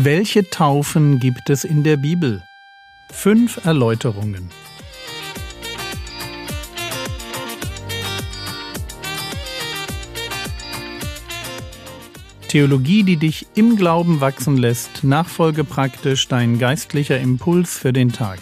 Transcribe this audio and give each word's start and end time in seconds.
Welche 0.00 0.48
Taufen 0.48 1.18
gibt 1.18 1.50
es 1.50 1.64
in 1.64 1.82
der 1.82 1.96
Bibel? 1.96 2.44
Fünf 3.10 3.64
Erläuterungen. 3.64 4.48
Theologie, 12.46 13.02
die 13.02 13.16
dich 13.16 13.48
im 13.56 13.74
Glauben 13.74 14.20
wachsen 14.20 14.56
lässt, 14.56 15.02
nachfolge 15.02 15.64
praktisch 15.64 16.28
dein 16.28 16.60
geistlicher 16.60 17.18
Impuls 17.18 17.76
für 17.76 17.92
den 17.92 18.12
Tag. 18.12 18.38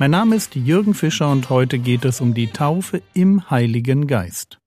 Mein 0.00 0.10
Name 0.10 0.34
ist 0.34 0.56
Jürgen 0.56 0.94
Fischer 0.94 1.30
und 1.30 1.50
heute 1.50 1.78
geht 1.78 2.04
es 2.04 2.20
um 2.20 2.34
die 2.34 2.48
Taufe 2.48 3.00
im 3.14 3.48
Heiligen 3.48 4.08
Geist. 4.08 4.58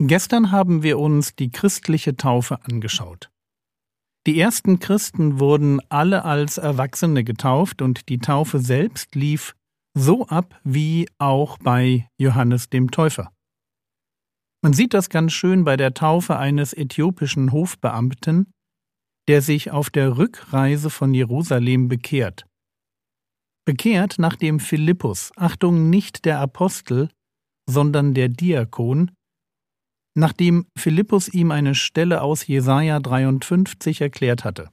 Gestern 0.00 0.50
haben 0.50 0.82
wir 0.82 0.98
uns 0.98 1.36
die 1.36 1.52
christliche 1.52 2.16
Taufe 2.16 2.58
angeschaut. 2.64 3.30
Die 4.28 4.38
ersten 4.38 4.78
Christen 4.78 5.40
wurden 5.40 5.80
alle 5.88 6.26
als 6.26 6.58
Erwachsene 6.58 7.24
getauft 7.24 7.80
und 7.80 8.10
die 8.10 8.18
Taufe 8.18 8.58
selbst 8.58 9.14
lief 9.14 9.56
so 9.94 10.26
ab 10.26 10.60
wie 10.64 11.08
auch 11.16 11.56
bei 11.56 12.10
Johannes 12.18 12.68
dem 12.68 12.90
Täufer. 12.90 13.32
Man 14.60 14.74
sieht 14.74 14.92
das 14.92 15.08
ganz 15.08 15.32
schön 15.32 15.64
bei 15.64 15.78
der 15.78 15.94
Taufe 15.94 16.36
eines 16.36 16.74
äthiopischen 16.74 17.52
Hofbeamten, 17.52 18.52
der 19.28 19.40
sich 19.40 19.70
auf 19.70 19.88
der 19.88 20.18
Rückreise 20.18 20.90
von 20.90 21.14
Jerusalem 21.14 21.88
bekehrt. 21.88 22.44
Bekehrt, 23.64 24.16
nachdem 24.18 24.60
Philippus, 24.60 25.32
Achtung, 25.36 25.88
nicht 25.88 26.26
der 26.26 26.38
Apostel, 26.40 27.08
sondern 27.66 28.12
der 28.12 28.28
Diakon, 28.28 29.10
nachdem 30.18 30.66
Philippus 30.76 31.28
ihm 31.28 31.50
eine 31.50 31.74
Stelle 31.74 32.22
aus 32.22 32.46
Jesaja 32.46 32.98
53 32.98 34.00
erklärt 34.00 34.44
hatte. 34.44 34.70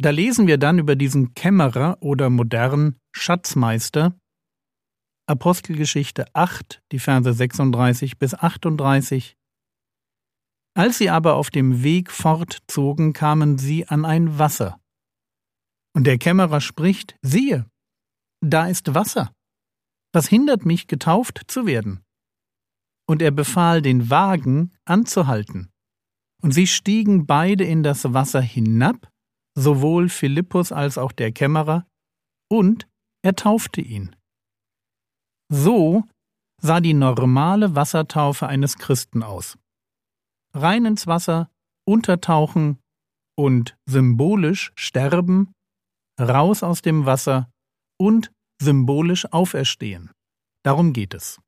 Da 0.00 0.10
lesen 0.10 0.46
wir 0.46 0.58
dann 0.58 0.78
über 0.78 0.94
diesen 0.94 1.34
Kämmerer 1.34 1.98
oder 2.00 2.30
modern 2.30 2.96
Schatzmeister, 3.12 4.16
Apostelgeschichte 5.26 6.26
8, 6.34 6.82
die 6.92 7.00
Verse 7.00 7.32
36 7.32 8.18
bis 8.18 8.34
38. 8.34 9.36
Als 10.74 10.98
sie 10.98 11.10
aber 11.10 11.34
auf 11.34 11.50
dem 11.50 11.82
Weg 11.82 12.12
fortzogen, 12.12 13.12
kamen 13.12 13.58
sie 13.58 13.88
an 13.88 14.04
ein 14.04 14.38
Wasser. 14.38 14.80
Und 15.94 16.06
der 16.06 16.16
Kämmerer 16.16 16.60
spricht, 16.60 17.16
siehe, 17.22 17.68
da 18.40 18.68
ist 18.68 18.94
Wasser. 18.94 19.32
Was 20.12 20.28
hindert 20.28 20.64
mich, 20.64 20.86
getauft 20.86 21.42
zu 21.48 21.66
werden? 21.66 22.04
Und 23.08 23.22
er 23.22 23.30
befahl 23.30 23.82
den 23.82 24.10
Wagen 24.10 24.72
anzuhalten. 24.84 25.70
Und 26.42 26.52
sie 26.52 26.66
stiegen 26.66 27.26
beide 27.26 27.64
in 27.64 27.82
das 27.82 28.12
Wasser 28.12 28.40
hinab, 28.40 29.10
sowohl 29.56 30.08
Philippus 30.08 30.70
als 30.70 30.98
auch 30.98 31.12
der 31.12 31.32
Kämmerer, 31.32 31.86
und 32.50 32.86
er 33.22 33.34
taufte 33.34 33.80
ihn. 33.80 34.14
So 35.50 36.04
sah 36.60 36.80
die 36.80 36.94
normale 36.94 37.74
Wassertaufe 37.74 38.46
eines 38.46 38.76
Christen 38.76 39.22
aus. 39.22 39.58
Rein 40.54 40.84
ins 40.84 41.06
Wasser, 41.06 41.50
untertauchen 41.86 42.78
und 43.36 43.76
symbolisch 43.86 44.72
sterben, 44.76 45.52
raus 46.20 46.62
aus 46.62 46.82
dem 46.82 47.06
Wasser 47.06 47.50
und 47.98 48.32
symbolisch 48.60 49.32
auferstehen. 49.32 50.10
Darum 50.64 50.92
geht 50.92 51.14
es. 51.14 51.40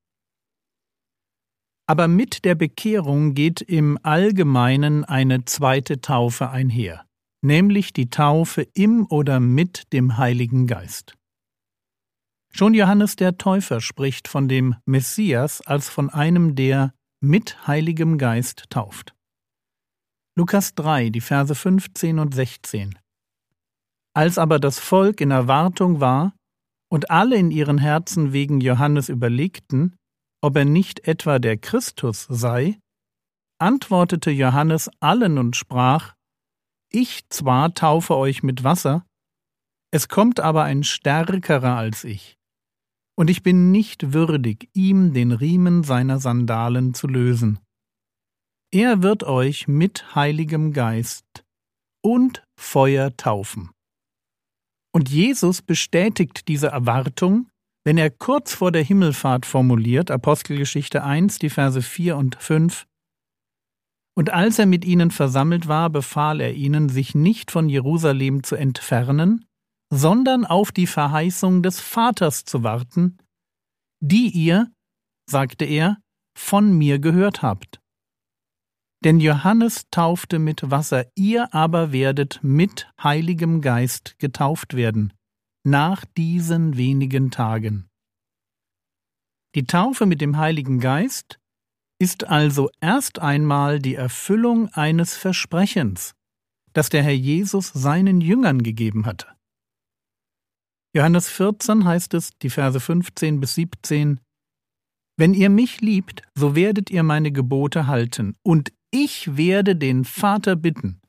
Aber 1.90 2.06
mit 2.06 2.44
der 2.44 2.54
Bekehrung 2.54 3.34
geht 3.34 3.60
im 3.60 3.98
Allgemeinen 4.04 5.04
eine 5.04 5.44
zweite 5.44 6.00
Taufe 6.00 6.48
einher, 6.48 7.04
nämlich 7.42 7.92
die 7.92 8.10
Taufe 8.10 8.62
im 8.74 9.08
oder 9.10 9.40
mit 9.40 9.92
dem 9.92 10.16
Heiligen 10.16 10.68
Geist. 10.68 11.16
Schon 12.52 12.74
Johannes 12.74 13.16
der 13.16 13.38
Täufer 13.38 13.80
spricht 13.80 14.28
von 14.28 14.46
dem 14.46 14.76
Messias 14.86 15.62
als 15.62 15.88
von 15.88 16.10
einem, 16.10 16.54
der 16.54 16.94
mit 17.20 17.66
Heiligem 17.66 18.18
Geist 18.18 18.70
tauft. 18.70 19.16
Lukas 20.36 20.76
3, 20.76 21.10
die 21.10 21.20
Verse 21.20 21.56
15 21.56 22.20
und 22.20 22.32
16. 22.32 23.00
Als 24.14 24.38
aber 24.38 24.60
das 24.60 24.78
Volk 24.78 25.20
in 25.20 25.32
Erwartung 25.32 25.98
war 25.98 26.36
und 26.88 27.10
alle 27.10 27.34
in 27.34 27.50
ihren 27.50 27.78
Herzen 27.78 28.32
wegen 28.32 28.60
Johannes 28.60 29.08
überlegten, 29.08 29.96
ob 30.42 30.56
er 30.56 30.64
nicht 30.64 31.06
etwa 31.06 31.38
der 31.38 31.56
Christus 31.56 32.26
sei, 32.28 32.78
antwortete 33.58 34.30
Johannes 34.30 34.90
allen 35.00 35.38
und 35.38 35.56
sprach, 35.56 36.14
Ich 36.90 37.28
zwar 37.28 37.74
taufe 37.74 38.16
euch 38.16 38.42
mit 38.42 38.64
Wasser, 38.64 39.04
es 39.92 40.08
kommt 40.08 40.40
aber 40.40 40.64
ein 40.64 40.84
stärkerer 40.84 41.76
als 41.76 42.04
ich, 42.04 42.36
und 43.18 43.28
ich 43.28 43.42
bin 43.42 43.70
nicht 43.70 44.12
würdig, 44.12 44.70
ihm 44.72 45.12
den 45.12 45.32
Riemen 45.32 45.82
seiner 45.82 46.20
Sandalen 46.20 46.94
zu 46.94 47.06
lösen. 47.06 47.58
Er 48.72 49.02
wird 49.02 49.24
euch 49.24 49.66
mit 49.66 50.14
Heiligem 50.14 50.72
Geist 50.72 51.44
und 52.02 52.44
Feuer 52.56 53.16
taufen. 53.16 53.70
Und 54.92 55.08
Jesus 55.08 55.60
bestätigt 55.60 56.48
diese 56.48 56.68
Erwartung 56.68 57.49
wenn 57.84 57.96
er 57.96 58.10
kurz 58.10 58.54
vor 58.54 58.72
der 58.72 58.82
Himmelfahrt 58.82 59.46
formuliert, 59.46 60.10
Apostelgeschichte 60.10 61.02
1, 61.02 61.38
die 61.38 61.50
Verse 61.50 61.80
4 61.80 62.16
und 62.16 62.36
5, 62.36 62.86
und 64.14 64.30
als 64.30 64.58
er 64.58 64.66
mit 64.66 64.84
ihnen 64.84 65.10
versammelt 65.10 65.66
war, 65.66 65.88
befahl 65.88 66.40
er 66.40 66.52
ihnen, 66.52 66.88
sich 66.88 67.14
nicht 67.14 67.50
von 67.50 67.68
Jerusalem 67.68 68.42
zu 68.42 68.56
entfernen, 68.56 69.46
sondern 69.90 70.44
auf 70.44 70.72
die 70.72 70.86
Verheißung 70.86 71.62
des 71.62 71.80
Vaters 71.80 72.44
zu 72.44 72.62
warten, 72.62 73.16
die 74.00 74.28
ihr, 74.28 74.70
sagte 75.28 75.64
er, 75.64 75.98
von 76.36 76.76
mir 76.76 76.98
gehört 76.98 77.42
habt. 77.42 77.80
Denn 79.02 79.20
Johannes 79.20 79.86
taufte 79.90 80.38
mit 80.38 80.70
Wasser, 80.70 81.06
ihr 81.14 81.54
aber 81.54 81.92
werdet 81.92 82.40
mit 82.42 82.92
Heiligem 83.02 83.62
Geist 83.62 84.18
getauft 84.18 84.74
werden 84.74 85.14
nach 85.64 86.04
diesen 86.04 86.76
wenigen 86.76 87.30
Tagen. 87.30 87.88
Die 89.54 89.64
Taufe 89.64 90.06
mit 90.06 90.20
dem 90.20 90.36
Heiligen 90.36 90.80
Geist 90.80 91.38
ist 92.00 92.24
also 92.24 92.70
erst 92.80 93.18
einmal 93.18 93.78
die 93.78 93.94
Erfüllung 93.94 94.68
eines 94.68 95.16
Versprechens, 95.16 96.14
das 96.72 96.88
der 96.88 97.02
Herr 97.02 97.14
Jesus 97.14 97.68
seinen 97.68 98.20
Jüngern 98.20 98.62
gegeben 98.62 99.06
hatte. 99.06 99.26
Johannes 100.94 101.28
14 101.28 101.84
heißt 101.84 102.14
es, 102.14 102.30
die 102.38 102.50
Verse 102.50 102.80
15 102.80 103.38
bis 103.38 103.54
17, 103.54 104.20
Wenn 105.16 105.34
ihr 105.34 105.50
mich 105.50 105.80
liebt, 105.80 106.22
so 106.34 106.56
werdet 106.56 106.90
ihr 106.90 107.02
meine 107.02 107.32
Gebote 107.32 107.86
halten, 107.86 108.36
und 108.42 108.72
ich 108.90 109.36
werde 109.36 109.76
den 109.76 110.04
Vater 110.04 110.56
bitten, 110.56 111.00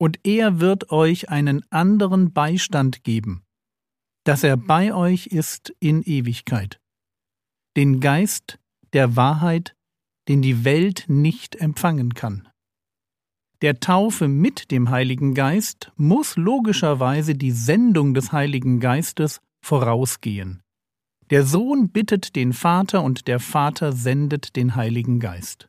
und 0.00 0.18
er 0.24 0.60
wird 0.60 0.90
euch 0.90 1.28
einen 1.28 1.62
anderen 1.70 2.32
Beistand 2.32 3.04
geben, 3.04 3.44
dass 4.24 4.44
er 4.44 4.56
bei 4.56 4.94
euch 4.94 5.26
ist 5.28 5.74
in 5.80 6.02
Ewigkeit. 6.02 6.80
Den 7.76 8.00
Geist 8.00 8.58
der 8.92 9.16
Wahrheit, 9.16 9.74
den 10.28 10.42
die 10.42 10.64
Welt 10.64 11.04
nicht 11.08 11.56
empfangen 11.56 12.14
kann. 12.14 12.48
Der 13.62 13.80
Taufe 13.80 14.28
mit 14.28 14.70
dem 14.70 14.90
Heiligen 14.90 15.34
Geist 15.34 15.92
muss 15.96 16.36
logischerweise 16.36 17.34
die 17.34 17.52
Sendung 17.52 18.12
des 18.12 18.32
Heiligen 18.32 18.80
Geistes 18.80 19.40
vorausgehen. 19.64 20.62
Der 21.30 21.44
Sohn 21.46 21.88
bittet 21.88 22.34
den 22.36 22.52
Vater 22.52 23.02
und 23.02 23.28
der 23.28 23.40
Vater 23.40 23.92
sendet 23.92 24.56
den 24.56 24.74
Heiligen 24.74 25.20
Geist. 25.20 25.68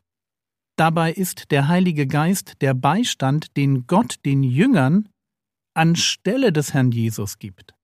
Dabei 0.75 1.13
ist 1.13 1.51
der 1.51 1.67
Heilige 1.67 2.07
Geist 2.07 2.55
der 2.61 2.73
Beistand, 2.73 3.55
den 3.55 3.85
Gott 3.85 4.17
den 4.25 4.41
Jüngern 4.43 5.07
anstelle 5.75 6.51
des 6.51 6.73
Herrn 6.73 6.91
Jesus 6.91 7.37
gibt. 7.37 7.75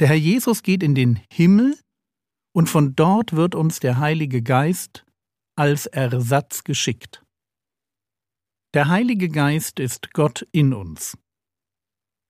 Der 0.00 0.08
Herr 0.08 0.16
Jesus 0.16 0.62
geht 0.62 0.82
in 0.82 0.94
den 0.94 1.20
Himmel 1.32 1.78
und 2.54 2.68
von 2.68 2.94
dort 2.96 3.34
wird 3.34 3.54
uns 3.54 3.80
der 3.80 3.98
Heilige 3.98 4.42
Geist 4.42 5.04
als 5.56 5.86
Ersatz 5.86 6.64
geschickt. 6.64 7.22
Der 8.74 8.88
Heilige 8.88 9.28
Geist 9.28 9.78
ist 9.80 10.12
Gott 10.12 10.46
in 10.50 10.72
uns. 10.72 11.16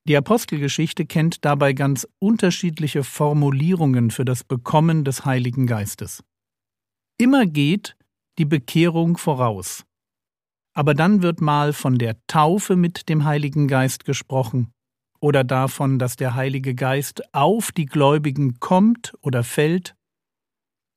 Die 0.09 0.17
Apostelgeschichte 0.17 1.07
kennt 1.07 1.45
dabei 1.45 1.73
ganz 1.73 2.09
unterschiedliche 2.19 3.05
Formulierungen 3.05 4.11
für 4.11 4.25
das 4.25 4.43
Bekommen 4.43 5.05
des 5.05 5.25
Heiligen 5.25 5.69
Geistes. 5.69 6.25
Immer 7.19 7.47
geht 7.47 7.97
die 8.39 8.45
Bekehrung 8.45 9.17
voraus. 9.17 9.85
Aber 10.75 10.95
dann 10.95 11.23
wird 11.23 11.41
mal 11.41 11.73
von 11.73 11.99
der 11.99 12.17
Taufe 12.27 12.75
mit 12.75 13.09
dem 13.09 13.25
Heiligen 13.25 13.69
Geist 13.69 14.05
gesprochen 14.05 14.73
oder 15.23 15.45
davon, 15.45 15.99
dass 15.99 16.17
der 16.17 16.35
Heilige 16.35 16.75
Geist 16.75 17.33
auf 17.33 17.71
die 17.71 17.87
Gläubigen 17.87 18.59
kommt 18.59 19.15
oder 19.23 19.45
fällt, 19.45 19.95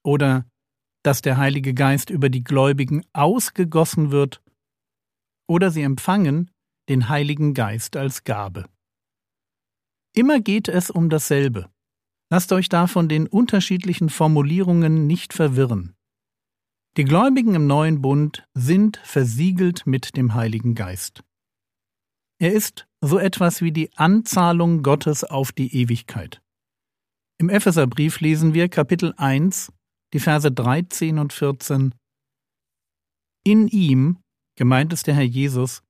oder 0.03 0.45
dass 1.03 1.21
der 1.21 1.37
Heilige 1.37 1.75
Geist 1.75 2.09
über 2.09 2.29
die 2.29 2.43
Gläubigen 2.43 3.05
ausgegossen 3.13 4.11
wird, 4.11 4.41
oder 5.47 5.69
sie 5.69 5.83
empfangen, 5.83 6.49
den 6.89 7.07
Heiligen 7.07 7.53
Geist 7.53 7.95
als 7.95 8.23
Gabe. 8.23 8.65
Immer 10.15 10.39
geht 10.39 10.69
es 10.69 10.89
um 10.89 11.09
dasselbe. 11.09 11.69
Lasst 12.31 12.51
euch 12.51 12.67
da 12.67 12.87
von 12.87 13.07
den 13.07 13.27
unterschiedlichen 13.27 14.09
Formulierungen 14.09 15.05
nicht 15.05 15.33
verwirren. 15.33 15.95
Die 16.97 17.03
Gläubigen 17.03 17.53
im 17.53 17.67
neuen 17.67 18.01
Bund 18.01 18.47
sind 18.55 18.97
versiegelt 19.03 19.85
mit 19.85 20.17
dem 20.17 20.33
Heiligen 20.33 20.73
Geist. 20.73 21.23
Er 22.39 22.53
ist 22.53 22.87
so 23.05 23.19
etwas 23.19 23.61
wie 23.61 23.71
die 23.71 23.95
Anzahlung 23.97 24.81
Gottes 24.83 25.23
auf 25.23 25.51
die 25.51 25.75
Ewigkeit. 25.75 26.41
Im 27.37 27.49
Epheserbrief 27.49 28.19
lesen 28.19 28.53
wir 28.53 28.69
Kapitel 28.69 29.13
1, 29.17 29.71
die 30.13 30.19
Verse 30.19 30.51
13 30.51 31.19
und 31.19 31.33
14. 31.33 31.93
In 33.45 33.67
ihm, 33.67 34.17
gemeint 34.57 34.93
ist 34.93 35.07
der 35.07 35.15
Herr 35.15 35.23
Jesus, 35.23 35.81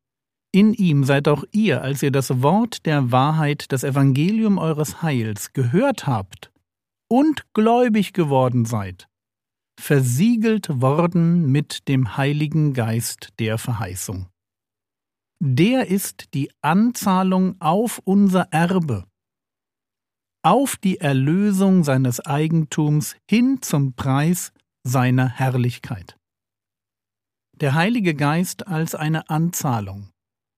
in 0.51 0.73
ihm 0.73 1.03
seid 1.03 1.27
auch 1.27 1.43
ihr, 1.51 1.81
als 1.81 2.01
ihr 2.01 2.11
das 2.11 2.41
Wort 2.41 2.85
der 2.85 3.11
Wahrheit, 3.11 3.71
das 3.71 3.83
Evangelium 3.83 4.57
eures 4.57 5.01
Heils 5.01 5.53
gehört 5.53 6.07
habt 6.07 6.51
und 7.09 7.43
gläubig 7.53 8.13
geworden 8.13 8.65
seid, 8.65 9.07
versiegelt 9.79 10.81
worden 10.81 11.51
mit 11.51 11.87
dem 11.87 12.17
Heiligen 12.17 12.73
Geist 12.73 13.29
der 13.39 13.57
Verheißung. 13.57 14.27
Der 15.47 15.89
ist 15.89 16.33
die 16.33 16.51
Anzahlung 16.63 17.61
auf 17.61 18.01
unser 18.03 18.51
Erbe, 18.51 19.05
auf 20.41 20.75
die 20.75 20.99
Erlösung 20.99 21.83
seines 21.83 22.19
Eigentums 22.19 23.15
hin 23.29 23.61
zum 23.61 23.93
Preis 23.93 24.53
seiner 24.83 25.29
Herrlichkeit. 25.29 26.17
Der 27.61 27.75
Heilige 27.75 28.15
Geist 28.15 28.65
als 28.65 28.95
eine 28.95 29.29
Anzahlung, 29.29 30.09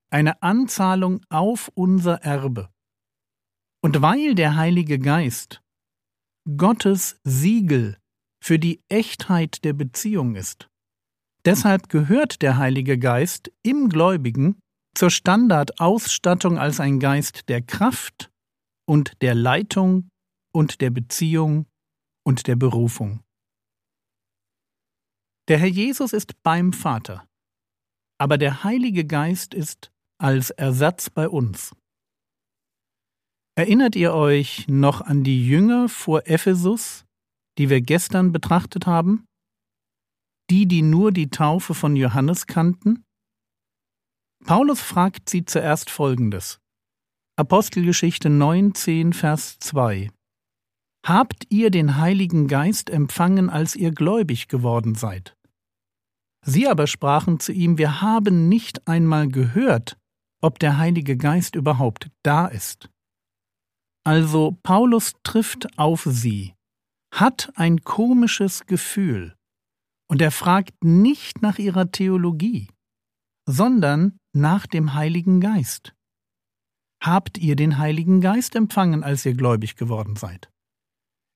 eine 0.09 0.41
Anzahlung 0.41 1.19
auf 1.27 1.69
unser 1.73 2.23
Erbe. 2.23 2.69
Und 3.83 4.01
weil 4.01 4.35
der 4.35 4.55
Heilige 4.55 4.99
Geist 4.99 5.61
Gottes 6.55 7.19
Siegel 7.25 7.97
für 8.41 8.57
die 8.57 8.79
Echtheit 8.87 9.65
der 9.65 9.73
Beziehung 9.73 10.35
ist, 10.35 10.69
deshalb 11.43 11.89
gehört 11.89 12.41
der 12.41 12.55
Heilige 12.55 12.97
Geist 12.97 13.51
im 13.63 13.89
Gläubigen 13.89 14.61
zur 14.97 15.11
Standardausstattung 15.11 16.57
als 16.57 16.79
ein 16.79 16.99
Geist 16.99 17.49
der 17.49 17.61
Kraft 17.61 18.31
und 18.87 19.21
der 19.21 19.35
Leitung 19.35 20.09
und 20.51 20.81
der 20.81 20.89
Beziehung 20.89 21.67
und 22.25 22.47
der 22.47 22.55
Berufung. 22.55 23.21
Der 25.47 25.59
Herr 25.59 25.67
Jesus 25.67 26.13
ist 26.13 26.41
beim 26.41 26.73
Vater, 26.73 27.27
aber 28.17 28.39
der 28.39 28.63
Heilige 28.63 29.05
Geist 29.05 29.53
ist 29.53 29.91
als 30.19 30.49
Ersatz 30.49 31.11
bei 31.11 31.29
uns. 31.29 31.75
Erinnert 33.55 33.95
ihr 33.95 34.13
euch 34.13 34.67
noch 34.67 35.01
an 35.01 35.23
die 35.23 35.47
Jünger 35.47 35.89
vor 35.89 36.23
Ephesus, 36.25 37.05
die 37.59 37.69
wir 37.69 37.81
gestern 37.81 38.31
betrachtet 38.31 38.87
haben? 38.87 39.25
Die, 40.49 40.67
die 40.67 40.81
nur 40.81 41.11
die 41.11 41.29
Taufe 41.29 41.75
von 41.75 41.95
Johannes 41.95 42.47
kannten? 42.47 43.03
Paulus 44.45 44.81
fragt 44.81 45.29
sie 45.29 45.45
zuerst 45.45 45.89
Folgendes. 45.89 46.59
Apostelgeschichte 47.37 48.29
19, 48.29 49.13
Vers 49.13 49.59
2 49.59 50.09
Habt 51.05 51.45
ihr 51.49 51.69
den 51.71 51.97
Heiligen 51.97 52.47
Geist 52.47 52.89
empfangen, 52.89 53.49
als 53.49 53.75
ihr 53.75 53.91
gläubig 53.91 54.47
geworden 54.47 54.95
seid? 54.95 55.37
Sie 56.45 56.67
aber 56.67 56.87
sprachen 56.87 57.39
zu 57.39 57.51
ihm, 57.51 57.77
wir 57.77 58.01
haben 58.01 58.49
nicht 58.49 58.87
einmal 58.87 59.27
gehört, 59.27 59.97
ob 60.41 60.59
der 60.59 60.77
Heilige 60.77 61.17
Geist 61.17 61.55
überhaupt 61.55 62.09
da 62.23 62.47
ist. 62.47 62.89
Also 64.05 64.57
Paulus 64.63 65.13
trifft 65.23 65.77
auf 65.77 66.07
sie, 66.09 66.53
hat 67.13 67.51
ein 67.55 67.81
komisches 67.83 68.65
Gefühl, 68.65 69.35
und 70.09 70.21
er 70.21 70.31
fragt 70.31 70.83
nicht 70.83 71.41
nach 71.41 71.59
ihrer 71.59 71.91
Theologie, 71.91 72.69
sondern 73.45 74.17
nach 74.37 74.67
dem 74.67 74.93
Heiligen 74.93 75.41
Geist. 75.41 75.93
Habt 77.03 77.37
ihr 77.37 77.55
den 77.55 77.77
Heiligen 77.77 78.21
Geist 78.21 78.55
empfangen, 78.55 79.03
als 79.03 79.25
ihr 79.25 79.33
gläubig 79.33 79.75
geworden 79.75 80.15
seid? 80.15 80.49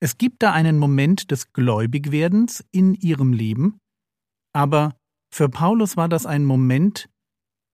Es 0.02 0.18
gibt 0.18 0.42
da 0.42 0.54
einen 0.54 0.80
Moment 0.80 1.30
des 1.30 1.54
Gläubigwerdens 1.54 2.64
in 2.72 2.96
ihrem 2.96 3.34
Leben, 3.34 3.78
aber 4.54 4.96
für 5.34 5.50
Paulus 5.50 5.96
war 5.98 6.10
das 6.10 6.26
ein 6.26 6.46
Moment, 6.46 7.10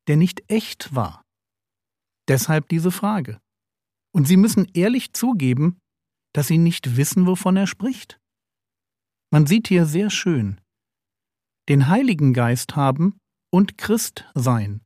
der 0.07 0.17
nicht 0.17 0.43
echt 0.49 0.93
war. 0.93 1.23
Deshalb 2.27 2.67
diese 2.69 2.91
Frage. 2.91 3.39
Und 4.13 4.27
sie 4.27 4.37
müssen 4.37 4.65
ehrlich 4.73 5.13
zugeben, 5.13 5.79
dass 6.33 6.47
sie 6.47 6.57
nicht 6.57 6.97
wissen, 6.97 7.25
wovon 7.25 7.55
er 7.55 7.67
spricht. 7.67 8.19
Man 9.31 9.47
sieht 9.47 9.67
hier 9.67 9.85
sehr 9.85 10.09
schön, 10.09 10.59
den 11.69 11.87
Heiligen 11.87 12.33
Geist 12.33 12.75
haben 12.75 13.17
und 13.51 13.77
Christ 13.77 14.25
sein. 14.35 14.81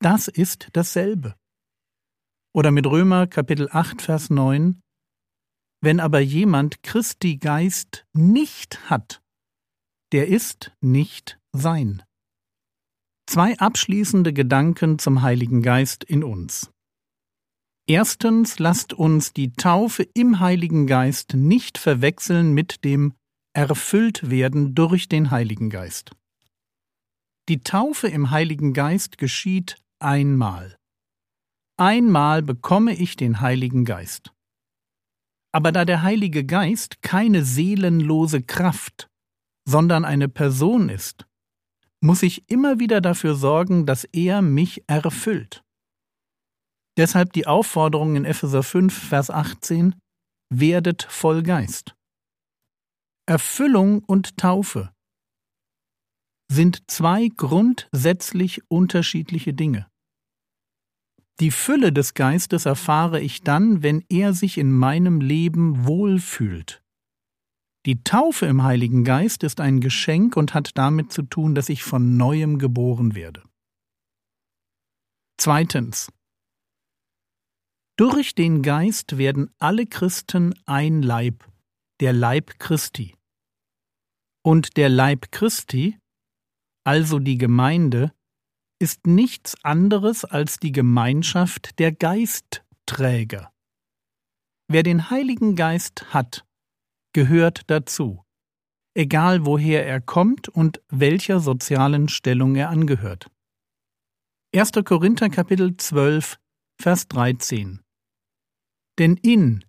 Das 0.00 0.28
ist 0.28 0.68
dasselbe. 0.72 1.36
Oder 2.54 2.70
mit 2.70 2.86
Römer 2.86 3.26
Kapitel 3.26 3.68
8, 3.70 4.02
Vers 4.02 4.30
9 4.30 4.82
Wenn 5.80 6.00
aber 6.00 6.20
jemand 6.20 6.82
Christi 6.82 7.38
Geist 7.38 8.06
nicht 8.12 8.90
hat, 8.90 9.22
der 10.12 10.28
ist 10.28 10.72
nicht 10.80 11.38
sein. 11.52 12.02
Zwei 13.26 13.58
abschließende 13.58 14.32
Gedanken 14.32 14.98
zum 14.98 15.22
Heiligen 15.22 15.62
Geist 15.62 16.04
in 16.04 16.22
uns. 16.22 16.70
Erstens 17.88 18.58
lasst 18.58 18.92
uns 18.92 19.32
die 19.32 19.52
Taufe 19.52 20.02
im 20.14 20.40
Heiligen 20.40 20.86
Geist 20.86 21.34
nicht 21.34 21.78
verwechseln 21.78 22.52
mit 22.52 22.84
dem 22.84 23.14
Erfülltwerden 23.54 24.74
durch 24.74 25.08
den 25.08 25.30
Heiligen 25.30 25.70
Geist. 25.70 26.10
Die 27.48 27.62
Taufe 27.62 28.08
im 28.08 28.30
Heiligen 28.30 28.72
Geist 28.72 29.18
geschieht 29.18 29.76
einmal. 30.00 30.76
Einmal 31.78 32.42
bekomme 32.42 32.94
ich 32.94 33.16
den 33.16 33.40
Heiligen 33.40 33.84
Geist. 33.84 34.32
Aber 35.52 35.72
da 35.72 35.84
der 35.84 36.02
Heilige 36.02 36.44
Geist 36.44 37.02
keine 37.02 37.44
seelenlose 37.44 38.42
Kraft, 38.42 39.08
sondern 39.68 40.04
eine 40.04 40.28
Person 40.28 40.88
ist, 40.88 41.26
muss 42.00 42.22
ich 42.22 42.48
immer 42.50 42.78
wieder 42.78 43.00
dafür 43.00 43.34
sorgen, 43.34 43.86
dass 43.86 44.04
er 44.04 44.42
mich 44.42 44.84
erfüllt. 44.86 45.64
Deshalb 46.96 47.32
die 47.32 47.46
Aufforderung 47.46 48.16
in 48.16 48.24
Epheser 48.24 48.62
5, 48.62 49.08
Vers 49.08 49.30
18, 49.30 49.94
werdet 50.50 51.02
voll 51.02 51.42
Geist. 51.42 51.94
Erfüllung 53.26 54.02
und 54.04 54.36
Taufe 54.36 54.95
sind 56.50 56.90
zwei 56.90 57.28
grundsätzlich 57.28 58.62
unterschiedliche 58.70 59.52
Dinge. 59.52 59.88
Die 61.40 61.50
Fülle 61.50 61.92
des 61.92 62.14
Geistes 62.14 62.64
erfahre 62.64 63.20
ich 63.20 63.42
dann, 63.42 63.82
wenn 63.82 64.04
er 64.08 64.32
sich 64.32 64.56
in 64.56 64.72
meinem 64.72 65.20
Leben 65.20 65.86
wohlfühlt. 65.86 66.82
Die 67.84 68.02
Taufe 68.02 68.46
im 68.46 68.62
Heiligen 68.62 69.04
Geist 69.04 69.44
ist 69.44 69.60
ein 69.60 69.80
Geschenk 69.80 70.36
und 70.36 70.54
hat 70.54 70.70
damit 70.74 71.12
zu 71.12 71.22
tun, 71.22 71.54
dass 71.54 71.68
ich 71.68 71.82
von 71.82 72.16
neuem 72.16 72.58
geboren 72.58 73.14
werde. 73.14 73.42
Zweitens. 75.38 76.10
Durch 77.96 78.34
den 78.34 78.62
Geist 78.62 79.18
werden 79.18 79.50
alle 79.58 79.86
Christen 79.86 80.54
ein 80.66 81.02
Leib, 81.02 81.48
der 82.00 82.12
Leib 82.12 82.58
Christi. 82.58 83.14
Und 84.42 84.76
der 84.76 84.88
Leib 84.88 85.30
Christi, 85.30 85.98
also 86.86 87.18
die 87.18 87.36
Gemeinde, 87.36 88.12
ist 88.78 89.06
nichts 89.06 89.56
anderes 89.64 90.24
als 90.24 90.58
die 90.58 90.70
Gemeinschaft 90.70 91.78
der 91.80 91.90
Geistträger. 91.90 93.52
Wer 94.68 94.84
den 94.84 95.10
Heiligen 95.10 95.56
Geist 95.56 96.14
hat, 96.14 96.46
gehört 97.12 97.68
dazu, 97.70 98.24
egal 98.94 99.46
woher 99.46 99.84
er 99.84 100.00
kommt 100.00 100.48
und 100.48 100.80
welcher 100.88 101.40
sozialen 101.40 102.08
Stellung 102.08 102.54
er 102.54 102.68
angehört. 102.68 103.30
1. 104.54 104.72
Korinther 104.84 105.28
Kapitel 105.28 105.76
12, 105.76 106.38
Vers 106.80 107.08
13 107.08 107.82
Denn 108.98 109.16
in 109.16 109.64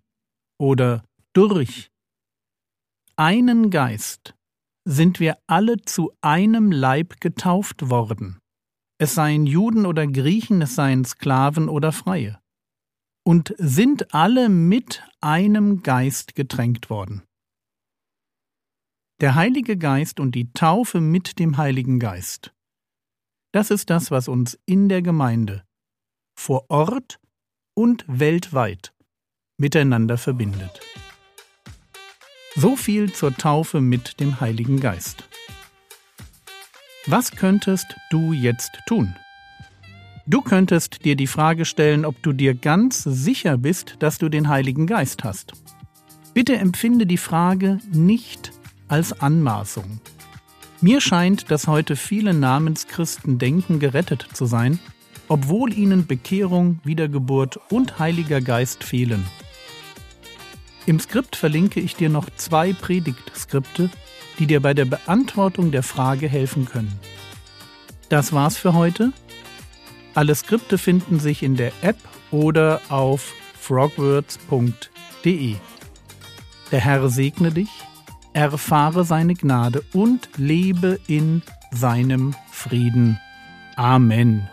oder 0.60 1.04
durch 1.32 1.90
einen 3.16 3.70
Geist 3.70 4.37
sind 4.84 5.20
wir 5.20 5.38
alle 5.46 5.80
zu 5.82 6.12
einem 6.20 6.72
Leib 6.72 7.20
getauft 7.20 7.90
worden 7.90 8.38
es 8.98 9.14
seien 9.14 9.46
Juden 9.46 9.86
oder 9.86 10.06
Griechen, 10.06 10.60
es 10.60 10.74
seien 10.74 11.04
Sklaven 11.04 11.68
oder 11.68 11.92
Freie, 11.92 12.40
und 13.24 13.54
sind 13.58 14.12
alle 14.12 14.48
mit 14.48 15.04
einem 15.20 15.82
Geist 15.82 16.34
getränkt 16.34 16.90
worden. 16.90 17.22
Der 19.20 19.34
Heilige 19.34 19.76
Geist 19.76 20.20
und 20.20 20.34
die 20.34 20.52
Taufe 20.52 21.00
mit 21.00 21.38
dem 21.38 21.56
Heiligen 21.56 21.98
Geist. 21.98 22.52
Das 23.52 23.70
ist 23.70 23.90
das, 23.90 24.10
was 24.10 24.28
uns 24.28 24.58
in 24.66 24.88
der 24.88 25.02
Gemeinde 25.02 25.64
vor 26.36 26.66
Ort 26.68 27.20
und 27.74 28.04
weltweit 28.06 28.92
miteinander 29.58 30.18
verbindet. 30.18 30.80
So 32.60 32.74
viel 32.74 33.12
zur 33.12 33.36
Taufe 33.36 33.80
mit 33.80 34.18
dem 34.18 34.40
Heiligen 34.40 34.80
Geist. 34.80 35.22
Was 37.06 37.30
könntest 37.30 37.86
du 38.10 38.32
jetzt 38.32 38.72
tun? 38.88 39.14
Du 40.26 40.42
könntest 40.42 41.04
dir 41.04 41.14
die 41.14 41.28
Frage 41.28 41.64
stellen, 41.64 42.04
ob 42.04 42.20
du 42.20 42.32
dir 42.32 42.56
ganz 42.56 43.04
sicher 43.04 43.58
bist, 43.58 43.94
dass 44.00 44.18
du 44.18 44.28
den 44.28 44.48
Heiligen 44.48 44.88
Geist 44.88 45.22
hast. 45.22 45.52
Bitte 46.34 46.56
empfinde 46.56 47.06
die 47.06 47.16
Frage 47.16 47.78
nicht 47.92 48.50
als 48.88 49.20
Anmaßung. 49.20 50.00
Mir 50.80 51.00
scheint, 51.00 51.52
dass 51.52 51.68
heute 51.68 51.94
viele 51.94 52.34
Namenschristen 52.34 53.38
denken, 53.38 53.78
gerettet 53.78 54.26
zu 54.32 54.46
sein, 54.46 54.80
obwohl 55.28 55.72
ihnen 55.72 56.08
Bekehrung, 56.08 56.80
Wiedergeburt 56.82 57.60
und 57.70 58.00
Heiliger 58.00 58.40
Geist 58.40 58.82
fehlen. 58.82 59.24
Im 60.88 60.98
Skript 60.98 61.36
verlinke 61.36 61.80
ich 61.80 61.96
dir 61.96 62.08
noch 62.08 62.30
zwei 62.36 62.72
Predigtskripte, 62.72 63.90
die 64.38 64.46
dir 64.46 64.62
bei 64.62 64.72
der 64.72 64.86
Beantwortung 64.86 65.70
der 65.70 65.82
Frage 65.82 66.26
helfen 66.28 66.64
können. 66.64 66.98
Das 68.08 68.32
war's 68.32 68.56
für 68.56 68.72
heute. 68.72 69.12
Alle 70.14 70.34
Skripte 70.34 70.78
finden 70.78 71.20
sich 71.20 71.42
in 71.42 71.56
der 71.56 71.72
App 71.82 71.98
oder 72.30 72.80
auf 72.88 73.34
frogwords.de. 73.60 75.56
Der 76.72 76.80
Herr 76.80 77.10
segne 77.10 77.52
dich, 77.52 77.68
erfahre 78.32 79.04
seine 79.04 79.34
Gnade 79.34 79.84
und 79.92 80.30
lebe 80.38 80.98
in 81.06 81.42
seinem 81.70 82.34
Frieden. 82.50 83.20
Amen. 83.76 84.48